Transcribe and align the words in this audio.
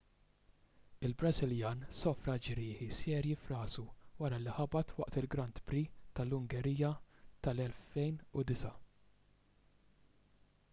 il-brażiljan 1.07 1.83
sofra 1.97 2.37
ġrieħi 2.47 2.87
serji 2.99 3.35
f'rasu 3.43 3.85
wara 4.23 4.41
li 4.47 4.57
ħabat 4.61 4.95
waqt 5.03 5.21
il-grand 5.23 5.63
prix 5.69 5.93
tal-ungerija 6.21 6.93
tal-2009 7.49 8.75